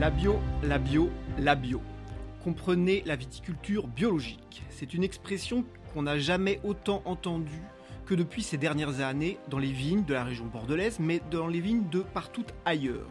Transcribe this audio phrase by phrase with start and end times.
[0.00, 1.82] La bio, la bio, la bio.
[2.42, 4.62] Comprenez la viticulture biologique.
[4.70, 5.62] C'est une expression
[5.92, 7.62] qu'on n'a jamais autant entendue
[8.06, 11.60] que depuis ces dernières années dans les vignes de la région bordelaise, mais dans les
[11.60, 13.10] vignes de partout ailleurs.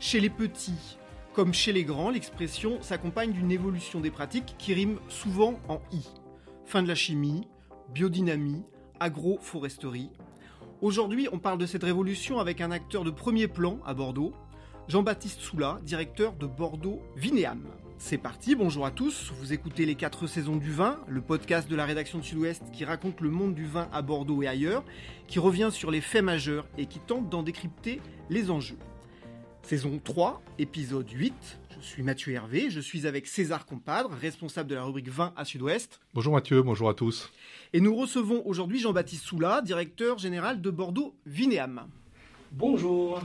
[0.00, 0.96] Chez les petits,
[1.34, 6.08] comme chez les grands, l'expression s'accompagne d'une évolution des pratiques qui rime souvent en i.
[6.64, 7.46] Fin de la chimie,
[7.92, 8.64] biodynamie,
[9.00, 10.08] agroforesterie.
[10.80, 14.32] Aujourd'hui, on parle de cette révolution avec un acteur de premier plan à Bordeaux,
[14.88, 17.60] Jean-Baptiste Soula, directeur de Bordeaux Vinéam.
[17.98, 21.74] C'est parti, bonjour à tous, vous écoutez les 4 saisons du vin, le podcast de
[21.74, 24.84] la rédaction de Sud-Ouest qui raconte le monde du vin à Bordeaux et ailleurs,
[25.26, 28.78] qui revient sur les faits majeurs et qui tente d'en décrypter les enjeux.
[29.62, 31.34] Saison 3, épisode 8,
[31.80, 35.44] je suis Mathieu Hervé, je suis avec César Compadre, responsable de la rubrique vin à
[35.44, 36.00] Sud-Ouest.
[36.14, 37.32] Bonjour Mathieu, bonjour à tous.
[37.72, 41.88] Et nous recevons aujourd'hui Jean-Baptiste Soula, directeur général de Bordeaux Vinéam.
[42.52, 43.20] Bonjour.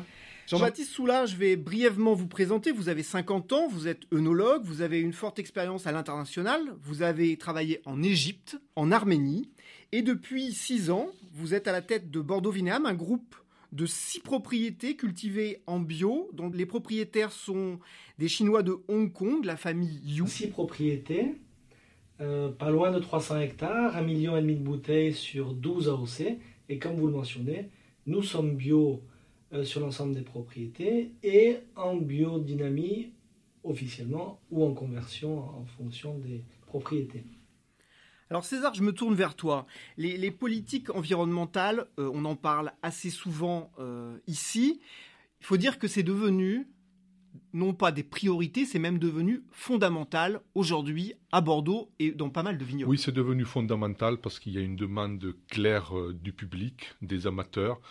[0.48, 2.72] Jean-Baptiste Soula, je vais brièvement vous présenter.
[2.72, 7.04] Vous avez 50 ans, vous êtes œnologue, vous avez une forte expérience à l'international, vous
[7.04, 9.50] avez travaillé en Égypte, en Arménie,
[9.92, 13.36] et depuis 6 ans, vous êtes à la tête de Bordeaux Vinéam, un groupe
[13.72, 17.80] de 6 propriétés cultivées en bio, dont les propriétaires sont
[18.20, 20.28] des Chinois de Hong Kong, la famille Yu.
[20.28, 21.36] 6 propriétés,
[22.20, 26.96] euh, pas loin de 300 hectares, 1,5 million de bouteilles sur 12 AOC, et comme
[26.98, 27.70] vous le mentionnez,
[28.06, 29.02] nous sommes bio
[29.64, 33.12] sur l'ensemble des propriétés et en biodynamie
[33.64, 37.26] officiellement ou en conversion en fonction des propriétés.
[38.30, 39.66] Alors César, je me tourne vers toi.
[39.98, 44.80] Les, politiques environnementales, euh, on en parle assez souvent euh, ici.
[45.42, 46.68] Il faut dire que c'est devenu
[47.54, 52.58] non pas des priorités, c'est même devenu fondamental aujourd'hui à Bordeaux et dans pas mal
[52.58, 52.90] de vignobles.
[52.90, 57.82] Oui, c'est devenu fondamental parce qu'il y a une demande claire du public, des amateurs.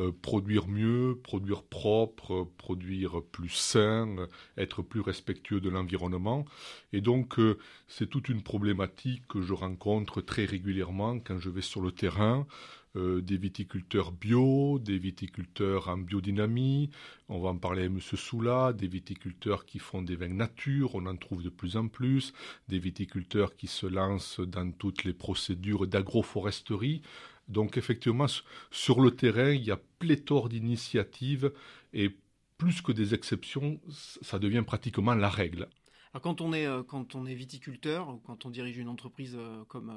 [0.00, 6.46] Euh, produire mieux, produire propre, produire plus sain, être plus respectueux de l'environnement.
[6.92, 11.60] Et donc, euh, c'est toute une problématique que je rencontre très régulièrement quand je vais
[11.60, 12.46] sur le terrain.
[12.96, 16.90] Euh, des viticulteurs bio, des viticulteurs en biodynamie,
[17.28, 18.00] on va en parler à M.
[18.00, 22.32] Soula, des viticulteurs qui font des vins nature, on en trouve de plus en plus,
[22.66, 27.02] des viticulteurs qui se lancent dans toutes les procédures d'agroforesterie.
[27.46, 28.26] Donc effectivement,
[28.72, 31.52] sur le terrain, il y a pléthore d'initiatives
[31.92, 32.16] et
[32.58, 35.68] plus que des exceptions, ça devient pratiquement la règle.
[36.22, 39.62] Quand on est, euh, quand on est viticulteur ou quand on dirige une entreprise euh,
[39.68, 39.92] comme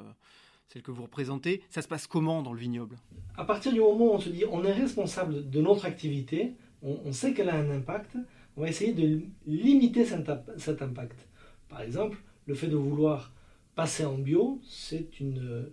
[0.68, 2.98] celle que vous représentez, ça se passe comment dans le vignoble?
[3.38, 7.12] À partir du moment où on se dit on est responsable de notre activité, on,
[7.14, 8.18] sait qu'elle a un impact,
[8.58, 11.28] on va essayer de limiter cet impact.
[11.70, 13.32] Par exemple, le fait de vouloir
[13.76, 14.60] passer en bio,
[14.92, 15.70] euh,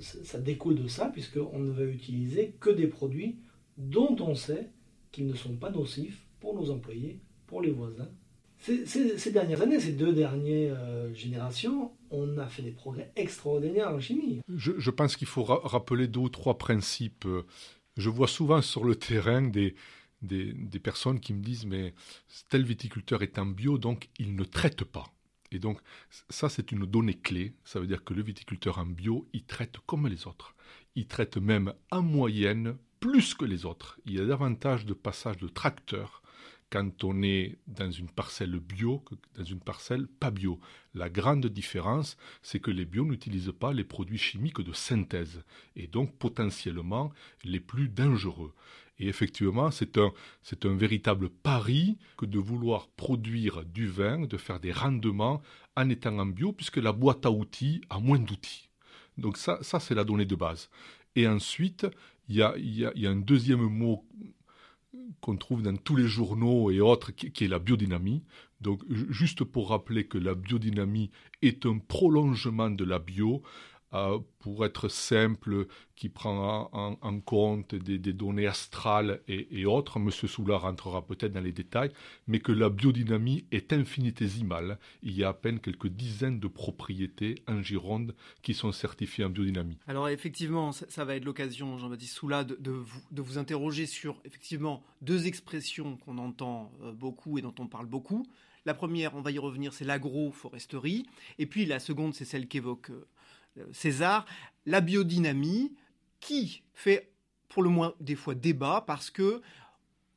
[0.00, 3.36] ça découle de ça, puisqu'on ne va utiliser que des produits
[3.76, 4.70] dont on sait
[5.12, 8.08] qu'ils ne sont pas nocifs pour nos employés, pour les voisins.
[8.60, 14.00] Ces, dernières années, ces deux dernières euh, générations, on a fait des progrès extraordinaires en
[14.00, 14.40] chimie.
[14.48, 17.26] Je, pense qu'il faut rappeler deux ou trois principes.
[17.96, 19.74] Je vois souvent sur le terrain des,
[20.22, 21.94] des, des personnes qui me disent mais
[22.48, 25.06] tel viticulteur est en bio, donc il ne traite pas.
[25.50, 25.80] Et donc,
[26.28, 27.54] ça, c'est une donnée clé.
[27.64, 30.54] Ça veut dire que le viticulteur en bio, il traite comme les autres.
[30.94, 33.98] Il traite même en moyenne plus que les autres.
[34.04, 36.22] Il y a davantage de passages de tracteurs
[36.70, 40.60] quand on est dans une parcelle bio que dans une parcelle pas bio.
[40.94, 45.42] La grande différence, c'est que les bio n'utilisent pas les produits chimiques de synthèse
[45.76, 47.12] et donc potentiellement
[47.44, 48.52] les plus dangereux.
[48.98, 50.12] Et effectivement, c'est un,
[50.42, 55.40] c'est un véritable pari que de vouloir produire du vin, de faire des rendements
[55.76, 58.68] en étant en bio, puisque la boîte à outils a moins d'outils.
[59.16, 60.68] Donc ça, ça c'est la donnée de base.
[61.14, 61.86] Et ensuite,
[62.28, 64.04] il y a, y, a, y a, un deuxième mot
[65.20, 68.24] qu'on trouve dans tous les journaux et autres, qui, est la biodynamie.
[68.60, 71.10] Donc juste pour rappeler que la biodynamie
[71.42, 73.42] est un prolongement de la bio,
[73.90, 75.66] pour être simple,
[75.98, 79.96] qui prend en, compte des, données astrales et, autres.
[79.96, 80.10] M.
[80.10, 81.90] Soula rentrera peut-être dans les détails,
[82.28, 84.78] mais que la biodynamie est infinitésimale.
[85.02, 89.30] Il y a à peine quelques dizaines de propriétés en Gironde qui sont certifiées en
[89.30, 89.78] biodynamie.
[89.88, 94.84] Alors effectivement, ça, va être l'occasion, Jean-Baptiste Soula, de, vous, de, vous, interroger sur effectivement
[95.02, 98.24] deux expressions qu'on entend euh, beaucoup et dont on parle beaucoup.
[98.66, 101.06] La première, on va y revenir, c'est l'agroforesterie.
[101.38, 103.06] Et puis la seconde, c'est celle qu'évoque euh,
[103.72, 104.26] César,
[104.66, 105.72] la biodynamie,
[106.20, 107.10] qui fait
[107.48, 109.40] pour le moins des fois débat parce que,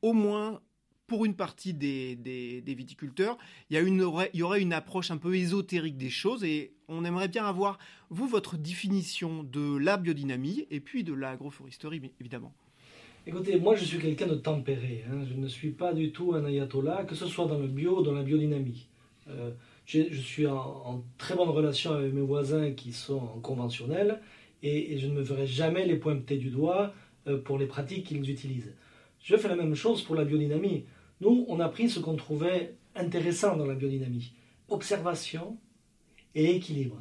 [0.01, 0.61] au moins
[1.07, 3.37] pour une partie des, viticulteurs,
[3.69, 7.45] il y, y, aurait une approche un peu ésotérique des choses et on aimerait bien
[7.45, 7.79] avoir,
[8.09, 12.53] vous, votre définition de la biodynamie et puis de l'agroforesterie, évidemment.
[13.27, 15.03] Écoutez, moi je suis quelqu'un de tempéré.
[15.11, 15.25] Hein.
[15.29, 18.03] Je ne suis pas du tout un ayatollah, que ce soit dans le bio ou
[18.03, 18.87] dans la biodynamie.
[19.27, 19.51] Euh,
[19.99, 24.21] je suis en, très bonne relation avec mes voisins qui sont conventionnels
[24.63, 26.93] et, je ne me ferai jamais les pointer du doigt
[27.27, 28.73] euh, pour les pratiques qu'ils utilisent.
[29.21, 30.85] Je fais la même chose pour la biodynamie.
[31.19, 34.33] Nous, on a pris ce qu'on trouvait intéressant dans la biodynamie
[34.71, 35.57] observation
[36.33, 36.97] et équilibre.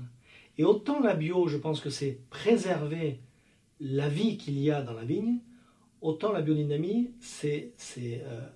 [0.58, 3.20] Et autant la bio, je pense que c'est préserver
[3.80, 5.38] la vie qu'il y a dans la vigne,
[6.02, 8.46] autant la biodynamie, c'est euh,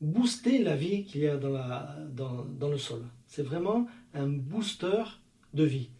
[0.00, 3.02] booster la vie qu'il y a dans, la, dans, dans le sol.
[3.26, 5.02] C'est vraiment un booster
[5.54, 5.90] de vie.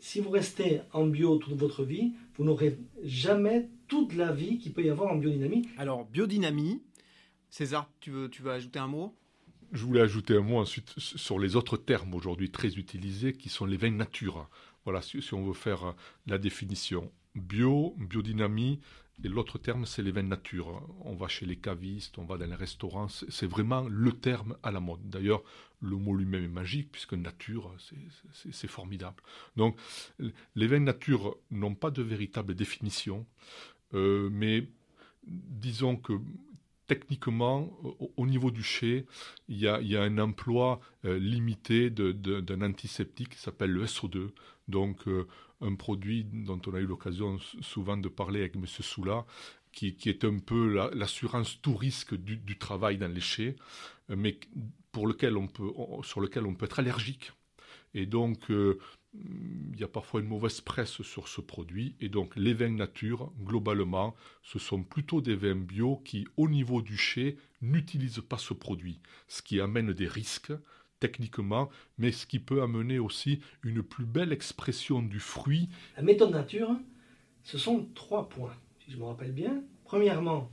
[0.00, 4.72] Si vous restez en bio toute votre vie, vous n'aurez jamais toute la vie qu'il
[4.72, 5.68] peut y avoir en biodynamie.
[5.78, 6.82] Alors, biodynamie,
[7.50, 9.14] César, tu veux, tu veux ajouter un mot?
[9.72, 13.66] Je voulais ajouter un mot ensuite sur les autres termes aujourd'hui très utilisés qui sont
[13.66, 14.48] les vins nature.
[14.84, 15.94] Voilà, si, on veut faire
[16.26, 17.10] la définition.
[17.34, 18.80] Bio, biodynamie,
[19.22, 20.82] et l'autre terme, c'est les vins nature.
[21.04, 24.72] On va chez les cavistes, on va dans les restaurants, c'est vraiment le terme à
[24.72, 25.08] la mode.
[25.08, 25.42] D'ailleurs,
[25.80, 27.74] le mot lui-même est magique, puisque nature,
[28.52, 29.22] c'est formidable.
[29.56, 29.78] Donc,
[30.18, 33.26] les vins nature n'ont pas de véritable définition,
[33.94, 34.66] euh, mais
[35.26, 36.14] disons que
[36.86, 37.72] techniquement,
[38.16, 39.06] au, niveau du chai,
[39.48, 44.30] il y a, un emploi euh, limité d'un antiseptique qui s'appelle le SO2.
[44.68, 45.26] Donc, euh,
[45.64, 48.66] un produit dont on a eu l'occasion souvent de parler avec M.
[48.66, 49.24] Soula,
[49.72, 53.56] qui, est un peu l'assurance tout risque du, travail dans les chais,
[54.10, 54.38] euh, mais
[54.92, 55.70] pour lequel on peut,
[56.02, 57.32] sur lequel on peut être allergique.
[57.94, 61.94] Et donc, il y a parfois une mauvaise presse sur ce produit.
[62.00, 66.82] Et donc, les vins nature, globalement, ce sont plutôt des vins bio qui, au niveau
[66.82, 69.00] du chai, n'utilisent pas ce produit.
[69.28, 70.52] Ce qui amène des risques
[71.04, 71.68] techniquement,
[71.98, 75.68] mais ce qui peut amener aussi une plus belle expression du fruit.
[75.98, 76.70] La méthode nature,
[77.42, 79.62] ce sont trois points, si je me rappelle bien.
[79.84, 80.50] Premièrement,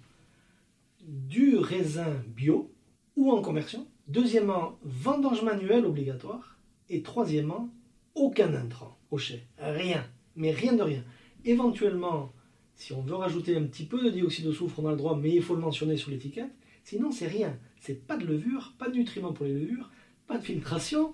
[1.08, 2.70] du raisin bio
[3.16, 3.88] ou en conversion.
[4.10, 6.58] Deuxièmement, vendange manuelle obligatoire.
[6.90, 7.70] Et troisièmement,
[8.14, 9.48] aucun intrant au chai.
[9.58, 10.04] Rien.
[10.36, 11.06] Mais rien de rien.
[11.46, 12.34] Éventuellement,
[12.76, 15.16] si on veut rajouter un petit peu de dioxyde de soufre, on a le droit,
[15.16, 16.52] mais il faut le mentionner sur l'étiquette.
[16.84, 17.58] Sinon, c'est rien.
[17.80, 19.90] C'est pas de levure, pas de nutriments pour les levures,
[20.32, 21.14] pas de filtration.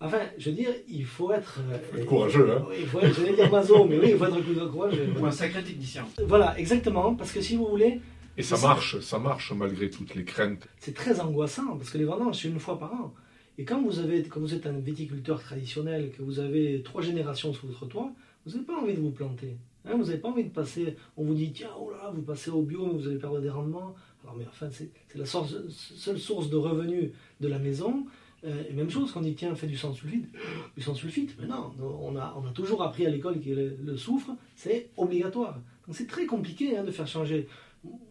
[0.00, 1.60] Enfin, je veux dire, il faut être.
[1.94, 4.70] Euh, courageux, hein Il faut être, je vais dire mazo, mais oui, il faut être
[4.70, 5.08] courageux.
[5.18, 6.06] Ou un sacré technicien.
[6.26, 8.00] Voilà, exactement, parce que si vous voulez.
[8.36, 10.68] Et ça marche, ça marche malgré toutes les craintes.
[10.78, 13.14] C'est très angoissant, parce que les vendanges, c'est une fois par an.
[13.56, 17.54] Et quand vous, avez, quand vous êtes un viticulteur traditionnel, que vous avez trois générations
[17.54, 18.12] sous votre toit,
[18.44, 19.56] vous n'avez pas envie de vous planter.
[19.86, 22.50] Hein, vous n'avez pas envie de passer, on vous dit, tiens, oh là, vous passez
[22.50, 23.94] au bio, mais vous allez perdre des rendements.
[24.22, 28.04] Alors, mais enfin, c'est la seule source de revenus de la maison.
[28.46, 30.28] Euh, et même chose, quand on dit, tiens, fais du sang sulfite,
[30.76, 33.96] du sang sulfite, mais non, on a, on a toujours appris à l'école que le,
[33.96, 35.60] soufre, c'est obligatoire.
[35.86, 37.48] Donc c'est très compliqué hein, de faire changer.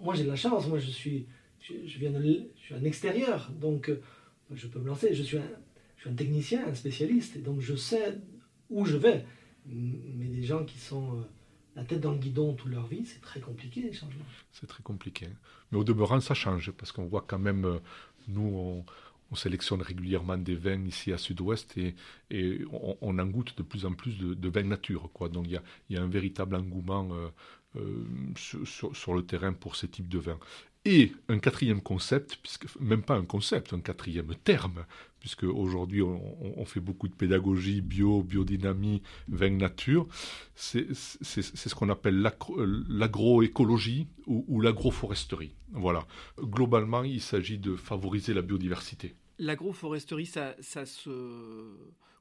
[0.01, 1.25] Moi, j'ai de la chance, moi, je suis,
[1.61, 4.01] je, viens je suis un extérieur, donc euh,
[4.53, 5.13] je peux me lancer.
[5.13, 8.19] Je suis, un, technicien, un spécialiste, et donc je sais
[8.69, 9.25] où je vais.
[9.65, 11.21] Mais des gens qui sont euh,
[11.75, 14.25] la tête dans le guidon toute leur vie, c'est très compliqué les changements.
[14.51, 15.27] C'est très compliqué.
[15.71, 17.79] Mais au demeurant, ça change, parce qu'on voit quand même,
[18.27, 18.85] nous, on,
[19.33, 22.65] sélectionne régulièrement des vins ici à Sud-Ouest et,
[23.01, 25.09] on, en goûte de plus en plus de, vins nature.
[25.31, 27.09] Donc il y a, un véritable engouement
[27.75, 28.05] euh,
[28.37, 30.39] sur, sur, le terrain pour ces types de vins.
[30.87, 34.85] Et un quatrième concept, puisque même pas un concept, un quatrième terme,
[35.19, 40.07] puisque aujourd'hui on, fait beaucoup de pédagogie bio, biodynamie, vin nature,
[40.53, 42.31] c'est ce qu'on appelle
[42.87, 45.55] l'agroécologie ou, ou l'agroforesterie.
[45.71, 46.05] Voilà.
[46.39, 49.15] Globalement, il s'agit de favoriser la biodiversité.
[49.39, 51.09] L'agroforesterie, ça, ça se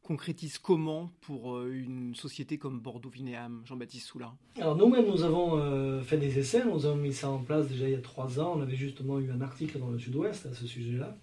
[0.05, 6.03] concrétise comment pour euh, une société comme Bordeaux-Vinéam, Jean-Baptiste Soula Alors nous-mêmes, nous avons euh,
[6.03, 8.53] fait des essais, nous avons mis ça en place déjà il y a trois ans,
[8.57, 11.17] on avait justement eu un article dans le Sud-Ouest à ce sujet-là.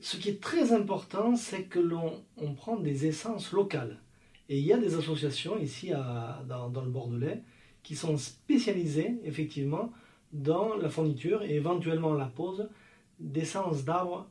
[0.00, 3.98] Ce qui est très important, c'est que l'on on prend des essences locales.
[4.48, 5.90] Et il y a des associations ici
[6.46, 7.42] dans, dans, le Bordelais
[7.82, 9.90] qui sont spécialisées effectivement
[10.32, 12.68] dans la fourniture et éventuellement la pose
[13.18, 14.28] d'essences d'arbres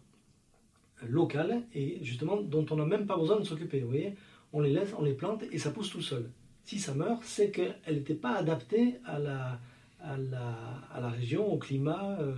[1.07, 3.81] locales et justement dont on n'a même pas besoin de s'occuper.
[3.81, 4.15] Vous voyez,
[4.51, 6.29] on les laisse, on les plante et ça pousse tout seul.
[6.63, 9.59] Si ça meurt, c'est qu'elle n'était pas adaptée à la,
[9.99, 10.55] à la,
[10.93, 12.35] à la région, au climat, euh,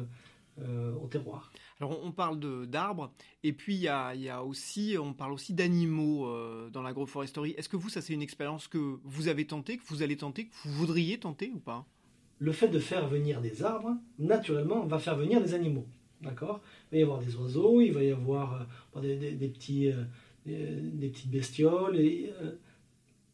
[0.62, 1.52] euh, au terroir.
[1.82, 3.12] Alors on parle d'arbres
[3.44, 7.54] et puis il y a, y a, aussi, on parle aussi d'animaux euh, dans l'agroforesterie.
[7.58, 10.48] Est-ce que vous, ça c'est une expérience que vous avez tentée, que vous allez tenter,
[10.48, 11.86] que vous voudriez tenter ou pas?
[12.40, 15.88] Le fait de faire venir des arbres, naturellement, va faire venir des animaux.
[16.26, 18.66] D'accord Il va y avoir des oiseaux, il va y avoir
[18.98, 20.04] euh, des, petits, euh,
[20.46, 21.98] des, petites bestioles.
[21.98, 22.52] Et, euh,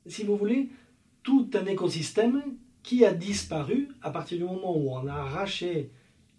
[0.06, 0.70] si vous voulez,
[1.24, 2.44] tout un écosystème
[2.84, 5.90] qui a disparu à partir du moment où on a arraché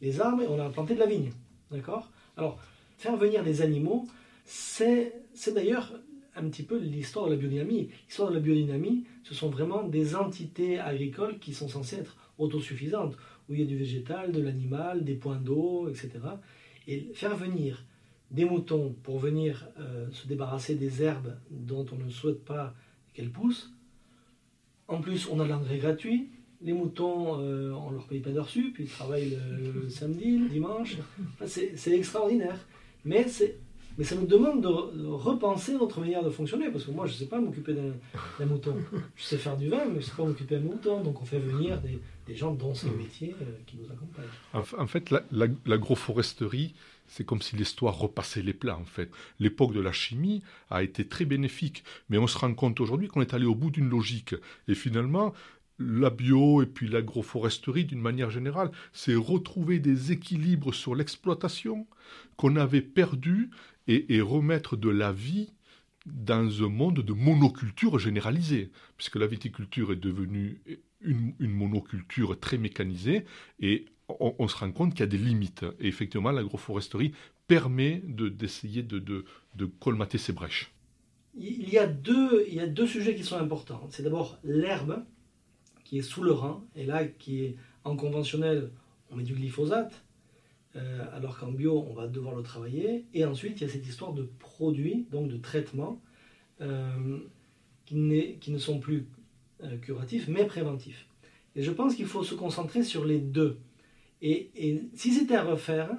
[0.01, 1.31] les arbres et on a planté de la vigne.
[1.71, 2.59] D'accord Alors,
[2.99, 4.07] faire venir des animaux,
[4.45, 5.15] c'est
[5.55, 5.93] d'ailleurs
[6.35, 7.91] un petit peu l'histoire de la biodynamie.
[8.07, 13.17] L'histoire de la biodynamie, ce sont vraiment des entités agricoles qui sont censées être autosuffisantes,
[13.49, 16.11] où il y a du végétal, de l'animal, des points d'eau, etc.
[16.87, 17.85] Et faire venir
[18.31, 22.75] des moutons pour venir euh, se débarrasser des herbes dont on ne souhaite pas
[23.15, 23.73] qu'elles poussent.
[24.89, 26.31] En plus, on a l'engrais gratuit.
[26.63, 29.37] Les moutons, euh, on leur paye pas d'heures sup, ils travaillent
[29.75, 30.97] le, samedi, le dimanche.
[31.45, 32.59] c'est extraordinaire.
[33.05, 33.59] Mais c'est
[33.99, 37.19] mais ça nous demande de, repenser notre manière de fonctionner, parce que moi, je ne
[37.19, 38.77] sais pas m'occuper d'un mouton.
[39.17, 41.03] Je sais faire du vin, mais je ne sais pas m'occuper d'un mouton.
[41.03, 44.79] Donc on fait venir des, gens dont c'est le métier euh, qui nous accompagnent.
[44.79, 45.13] En, fait,
[45.67, 46.75] l'agroforesterie,
[47.07, 49.11] c'est comme si l'histoire repassait les plats, en fait.
[49.39, 53.21] L'époque de la chimie a été très bénéfique, mais on se rend compte aujourd'hui qu'on
[53.21, 54.35] est allé au bout d'une logique.
[54.67, 55.35] Et finalement,
[55.79, 61.87] la bio et puis l'agroforesterie, d'une manière générale, c'est retrouver des équilibres sur l'exploitation
[62.37, 63.51] qu'on avait perdus
[63.89, 65.53] et, remettre de la vie
[66.07, 70.61] dans un monde de monoculture généralisée, puisque la viticulture est devenue
[71.01, 73.25] une, monoculture très mécanisée,
[73.61, 75.65] et on, se rend compte qu'il y a des limites.
[75.81, 77.13] Et effectivement, l'agroforesterie
[77.49, 79.25] permet d'essayer de, de,
[79.57, 80.73] de, colmater ces brèches.
[81.35, 83.89] Il y, a deux, il y a deux sujets qui sont importants.
[83.91, 85.05] C'est d'abord l'herbe,
[85.93, 88.71] qui est sous le rang, et là, qui est en conventionnel,
[89.11, 89.93] on met du glyphosate,
[90.75, 93.05] euh, alors qu'en bio, on va devoir le travailler.
[93.13, 96.01] Et ensuite, il y a cette histoire de produits, donc de traitements,
[96.63, 97.19] euh,
[97.85, 99.07] qui, qui, ne sont plus
[99.65, 101.07] euh, curatifs, mais préventifs.
[101.57, 103.59] Et je pense qu'il faut se concentrer sur les deux.
[104.23, 105.91] Et, et si c'était à refaire,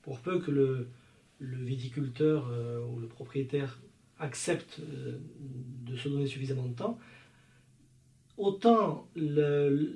[0.00, 0.88] pour peu que le,
[1.38, 2.50] le viticulteur
[2.90, 3.78] ou le propriétaire
[4.18, 6.98] accepte de se donner suffisamment de temps,
[8.38, 9.90] autant le,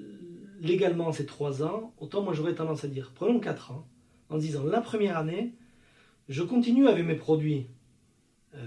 [0.61, 3.89] légalement c'est 3 ans, autant moi j'aurais tendance à dire prenons 4 ans
[4.29, 5.53] en disant la première année,
[6.29, 7.67] je continue avec mes produits
[8.55, 8.67] euh,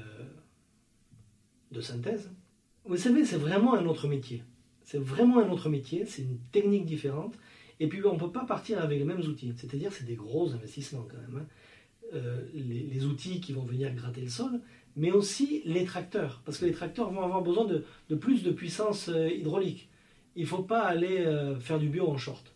[1.71, 2.31] de synthèse.
[2.85, 4.43] Vous savez, c'est vraiment un autre métier.
[4.83, 7.33] C'est vraiment un autre métier, c'est une technique différente.
[7.79, 9.53] Et puis on ne peut pas partir avec les mêmes outils.
[9.57, 11.41] C'est-à-dire c'est des gros investissements quand même.
[11.41, 11.47] Hein.
[12.13, 14.61] Euh, les, outils qui vont venir gratter le sol,
[14.95, 16.41] mais aussi les tracteurs.
[16.45, 19.89] Parce que les tracteurs vont avoir besoin de, plus de puissance euh, hydraulique.
[20.35, 21.25] Il ne faut pas aller
[21.61, 22.55] faire du bio en short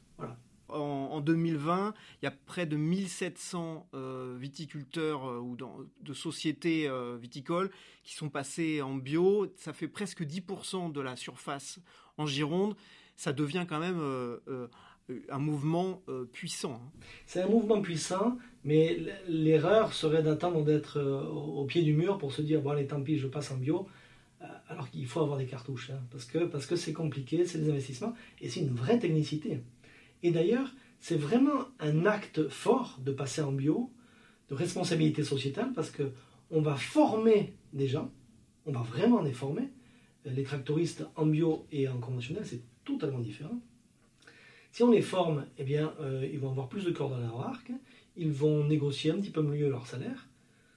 [0.70, 5.58] en, 2020, il y a près de 1700 euh, viticulteurs euh, ou
[6.02, 7.72] de sociétés euh, viticoles
[8.04, 9.48] qui sont passés en bio.
[9.58, 11.80] Ça fait presque 10% de la surface
[12.18, 12.76] en Gironde.
[13.16, 14.00] Ça devient quand même
[15.30, 16.02] un mouvement
[16.32, 16.82] puissant.
[16.84, 17.00] Hein.
[17.26, 18.98] C'est un mouvement puissant, mais
[19.28, 23.18] l'erreur serait d'attendre d'être au pied du mur pour se dire bon allez tant pis
[23.18, 23.88] je passe en bio
[24.70, 27.70] alors qu'il faut avoir des cartouches hein, parce que parce que c'est compliqué, c'est des
[27.70, 29.62] investissements et c'est une vraie technicité.
[30.24, 33.92] Et d'ailleurs, c'est vraiment un acte fort de passer en bio,
[34.50, 36.12] de responsabilité sociétale, parce que
[36.52, 38.12] on va former des gens,
[38.66, 39.70] on va vraiment les former.
[40.26, 43.60] Les tractoristes en bio et en conventionnel, c'est totalement différent.
[44.72, 47.72] Si on les forme, eh euh, ils vont avoir plus de cordes à leur arc,
[48.16, 50.28] ils vont négocier un petit peu mieux leur salaire,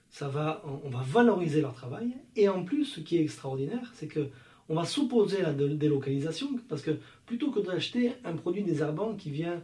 [0.09, 4.07] ça va, on va valoriser leur travail, et en plus, ce qui est extraordinaire, c'est
[4.07, 4.29] que
[4.69, 6.91] on va s'opposer à la délocalisation parce que
[7.25, 9.61] plutôt que d'acheter un produit désherbant qui vient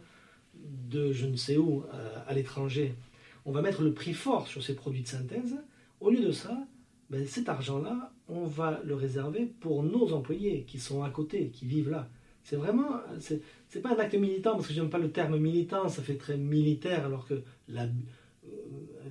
[0.54, 2.94] de je ne sais où euh, à, l'étranger,
[3.46, 5.56] on va mettre le prix fort sur ces produits de synthèse.
[6.00, 6.56] Au lieu de ça,
[7.08, 11.64] ben, cet argent-là, on va le réserver pour nos employés qui sont à côté, qui
[11.64, 12.08] vivent là.
[12.42, 16.02] C'est vraiment, c'est pas un acte militant parce que j'aime pas le terme militant, ça
[16.02, 17.86] fait très militaire alors que euh,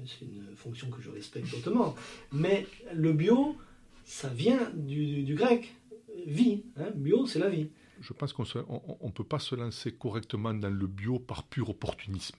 [0.05, 1.95] c'est une fonction que je respecte hautement.
[2.31, 3.55] Mais le bio,
[4.03, 5.74] ça vient du grec
[6.25, 6.63] vie.
[6.77, 6.91] Hein.
[6.95, 7.69] bio, c'est la vie.
[8.01, 12.38] Je pense qu'on ne peut pas se lancer correctement dans le bio par pur opportunisme.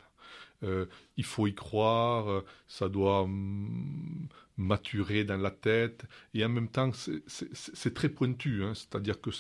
[0.63, 0.87] Euh,
[1.17, 6.69] il faut y croire, euh, ça doit mm, maturer dans la tête, et en même
[6.69, 8.63] temps, c'est très pointu.
[8.65, 8.75] Hein.
[8.75, 9.31] C'est-à-dire que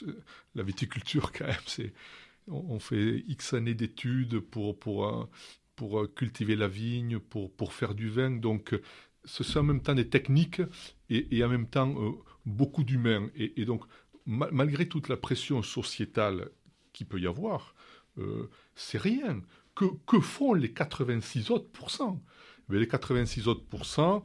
[0.54, 1.92] la viticulture, quand même, c'est
[2.48, 5.28] on fait X années d'études pour, pour, euh,
[5.76, 8.30] pour cultiver la vigne, pour, pour faire du vin.
[8.30, 8.74] Donc,
[9.24, 10.62] ce sont en même temps des techniques
[11.10, 11.94] et, et en même temps
[12.46, 13.30] beaucoup d'humains.
[13.36, 13.84] Et, donc,
[14.26, 16.50] malgré toute la pression sociétale
[16.92, 17.76] qu'il peut y avoir,
[18.74, 19.42] c'est rien.
[20.06, 22.20] Que, font les 86 autres pourcents
[22.68, 24.22] Mais Les 86 autres pourcents,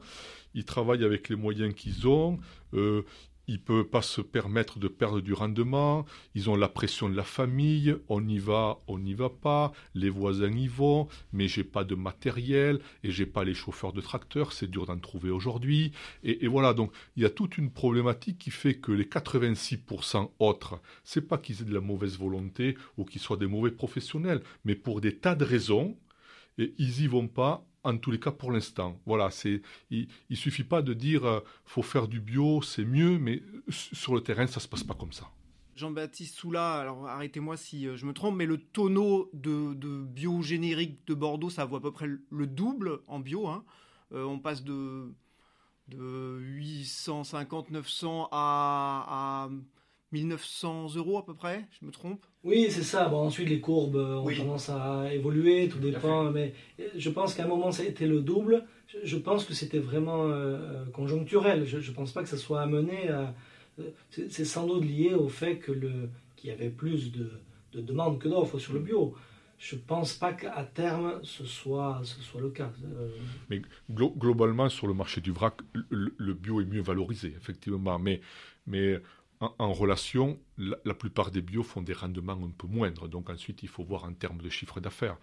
[0.54, 2.38] ils travaillent avec les moyens qu'ils ont.
[2.74, 3.04] Euh,
[3.48, 7.16] ils ne peuvent pas se permettre de perdre du rendement, ils ont la pression de
[7.16, 11.64] la famille, on y va, on n'y va pas, les voisins y vont, mais j'ai
[11.64, 15.92] pas de matériel et j'ai pas les chauffeurs de tracteurs, c'est dur d'en trouver aujourd'hui.
[16.22, 20.80] Et, voilà, donc il y a toute une problématique qui fait que les 86% autres,
[21.04, 24.74] c'est pas qu'ils aient de la mauvaise volonté ou qu'ils soient des mauvais professionnels, mais
[24.74, 25.96] pour des tas de raisons,
[26.58, 29.00] ils y vont pas en tous les cas pour l'instant.
[29.06, 33.18] Voilà, c'est il, ne suffit pas de dire euh, faut faire du bio, c'est mieux,
[33.18, 35.30] mais sur le terrain ça se passe pas comme ça.
[35.76, 41.06] Jean-Baptiste Soula, alors arrêtez-moi si euh, je me trompe, mais le tonneau de, bio générique
[41.06, 43.46] de Bordeaux, ça vaut à peu près le double en bio.
[43.46, 43.64] Hein.
[44.12, 45.12] Euh, on passe de,
[45.88, 49.50] de 850, 900 à, à
[50.16, 52.24] 1900 euros à peu près, je me trompe?
[52.44, 53.08] Oui, c'est ça.
[53.08, 56.30] Bon, ensuite, les courbes ont tendance à évoluer, tout dépend.
[56.30, 56.54] Mais
[56.96, 58.64] je pense qu'à un moment, ça a été le double.
[59.02, 61.66] Je pense que c'était vraiment euh, conjoncturel.
[61.66, 63.34] Je ne pense pas que ça soit amené à.
[63.78, 67.30] Euh, c'est sans doute lié au fait que le qu'il y avait plus de,
[67.72, 69.14] de demandes que d'offres sur le bio.
[69.58, 72.70] Je ne pense pas qu'à terme ce soit, ce soit le cas.
[72.84, 73.08] Euh,
[73.48, 75.54] mais globalement, sur le marché du vrac,
[75.88, 77.98] le, le, bio est mieux valorisé, effectivement.
[77.98, 78.20] Mais,
[78.66, 79.00] mais
[79.40, 83.08] en, relation, la, plupart des bio font des rendements un peu moindres.
[83.08, 85.18] Donc ensuite, il faut voir en termes de chiffre d'affaires.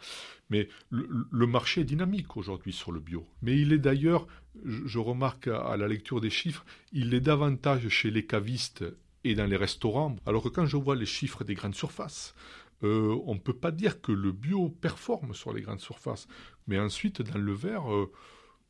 [0.49, 3.25] Mais le, marché est dynamique aujourd'hui sur le bio.
[3.41, 4.27] Mais il est d'ailleurs,
[4.63, 8.85] je, remarque à, la lecture des chiffres, il est davantage chez les cavistes
[9.23, 10.15] et dans les restaurants.
[10.25, 12.35] Alors que quand je vois les chiffres des grandes surfaces,
[12.83, 16.27] euh, on ne peut pas dire que le bio performe sur les grandes surfaces.
[16.67, 18.11] Mais ensuite, dans le verre, euh,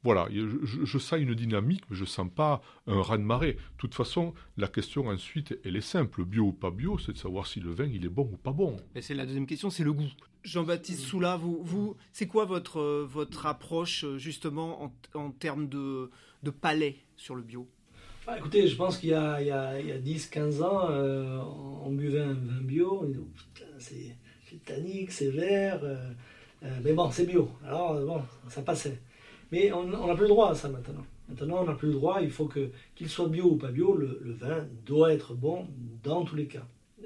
[0.04, 3.54] voilà, je, sens une dynamique, mais je ne sens pas un raz-de-marée.
[3.54, 6.26] De toute façon, la question ensuite, elle est simple.
[6.26, 8.52] Bio ou pas bio, c'est de savoir si le vin, il est bon ou pas
[8.52, 8.76] bon.
[8.96, 10.10] Et c'est la deuxième question, c'est le goût.
[10.44, 16.10] Jean-Baptiste Soula, vous, vous c'est quoi votre, votre approche justement en, termes de,
[16.44, 17.70] de palais sur le bio?
[18.26, 21.40] Bah, Écoutez, je pense qu'il y a, a, 10-15 ans, euh,
[21.86, 25.96] on buvait un vin bio, on disait, oh, c'est tannique, c'est vert, euh,
[26.64, 27.50] euh, mais bon, c'est bio.
[27.66, 29.00] Alors, bon, ça passait.
[29.54, 31.06] Mais on n'a plus le droit à ça maintenant.
[31.30, 33.96] Maintenant, on n'a plus le droit, il faut que, qu'il soit bio ou pas bio,
[33.96, 35.68] le, vin doit être bon
[36.02, 36.66] dans tous les cas.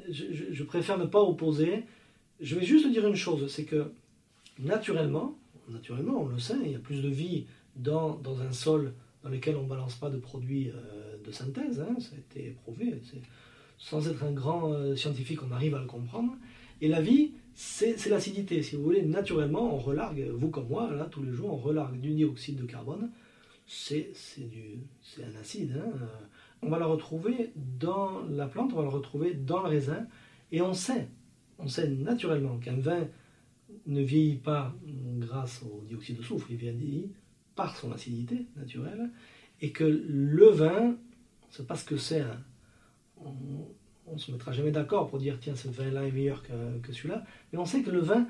[0.10, 1.84] Je, préfère ne pas opposer.
[2.40, 3.92] Je vais juste dire une chose, c'est que
[4.60, 8.94] naturellement, naturellement, on le sait, il y a plus de vie dans, dans un sol
[9.24, 12.56] dans lequel on ne balance pas de produits euh, de synthèse, hein, ça a été
[12.64, 13.02] prouvé.
[13.78, 16.32] Sans être un grand euh, scientifique, on arrive à le comprendre.
[16.80, 18.62] Et la vie, c'est l'acidité.
[18.62, 22.00] Si vous voulez, naturellement, on relargue, vous comme moi, là, tous les jours, on relargue
[22.00, 23.10] du dioxyde de carbone.
[23.66, 24.14] C'est
[25.18, 25.76] un acide.
[25.76, 26.08] Hein.
[26.62, 30.06] On va le retrouver dans la plante, on va le retrouver dans le raisin.
[30.52, 31.10] Et on sait,
[31.58, 33.08] on sait naturellement qu'un vin
[33.88, 37.12] ne vieillit pas grâce au dioxyde de soufre, il vieillit
[37.56, 39.10] par son acidité naturelle.
[39.62, 40.96] Et que le vin,
[41.50, 42.22] c'est pas ce que c'est.
[42.22, 42.44] Hein
[44.08, 47.24] on ne se mettra jamais d'accord pour dire tiens ce vin-là est meilleur que, celui-là,
[47.52, 48.28] mais on sait que le vin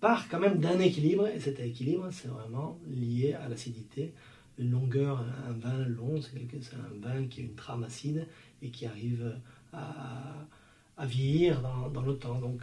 [0.00, 4.12] part quand même d'un équilibre, et cet équilibre c'est vraiment lié à l'acidité.
[4.58, 8.26] Une longueur, un vin long, c'est un vin qui a une trame acide
[8.62, 9.36] et qui arrive
[9.72, 12.38] à, vieillir dans, le temps.
[12.38, 12.62] Donc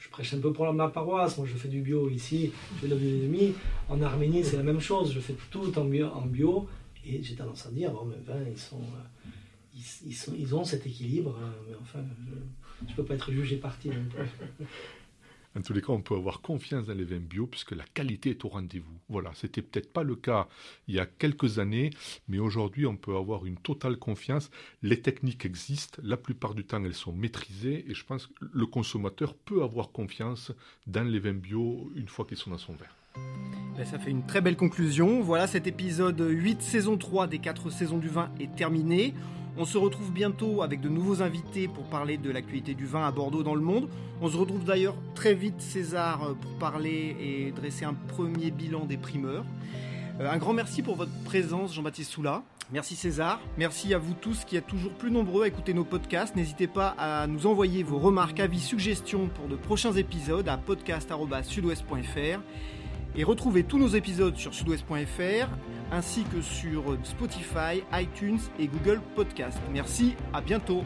[0.00, 2.88] je prêche un peu pour ma paroisse, moi je fais du bio ici, je fais
[2.88, 3.54] de la biodynamie.
[3.88, 6.68] En Arménie c'est la même chose, je fais tout en bio, en bio
[7.06, 8.80] et j'ai tendance à dire, bon mes vins ils sont...
[8.80, 9.30] Euh,
[9.74, 12.04] ils, sont, ils, ont cet équilibre, hein, mais enfin,
[12.86, 13.90] je ne peux pas être jugé parti.
[15.56, 18.30] En tous les cas, on peut avoir confiance dans les vins bio puisque la qualité
[18.30, 18.98] est au rendez-vous.
[19.08, 20.48] Voilà, c'était peut-être pas le cas
[20.88, 21.90] il y a quelques années,
[22.26, 24.50] mais aujourd'hui, on peut avoir une totale confiance.
[24.82, 28.66] Les techniques existent, la plupart du temps, elles sont maîtrisées et je pense que le
[28.66, 30.50] consommateur peut avoir confiance
[30.88, 32.96] dans les vins bio une fois qu'ils sont dans son verre.
[33.76, 35.20] Ben, ça fait une très belle conclusion.
[35.20, 39.14] Voilà, cet épisode 8, saison 3 des 4 saisons du vin est terminé.
[39.56, 43.12] On se retrouve bientôt avec de nouveaux invités pour parler de l'actualité du vin à
[43.12, 43.88] Bordeaux dans le monde.
[44.20, 48.96] On se retrouve d'ailleurs très vite, César, pour parler et dresser un premier bilan des
[48.96, 49.44] primeurs.
[50.20, 52.42] Euh, un grand merci pour votre présence, Jean-Baptiste Soula.
[52.72, 53.40] Merci César.
[53.56, 56.34] Merci à vous tous qui êtes toujours plus nombreux à écouter nos podcasts.
[56.34, 62.40] N'hésitez pas à nous envoyer vos remarques, avis, suggestions pour de prochains épisodes à podcast.sudouest.fr.
[63.16, 65.48] Et retrouvez tous nos épisodes sur sudouest.fr
[65.94, 69.58] ainsi que sur Spotify, iTunes et Google Podcast.
[69.72, 70.82] Merci, à bientôt.